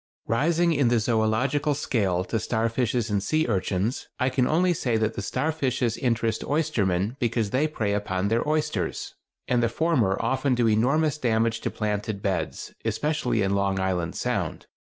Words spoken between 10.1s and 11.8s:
often do enormous damage to